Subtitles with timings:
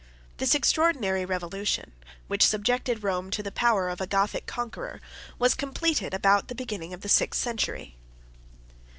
[0.37, 1.91] This extraordinary revolution,
[2.25, 4.99] which subjected Rome to the power of a Gothic conqueror,
[5.37, 7.95] was completed about the beginning of the sixth century.